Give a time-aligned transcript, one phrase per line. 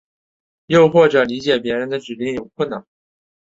[0.65, 2.83] 又或者理解别人的指令有困难。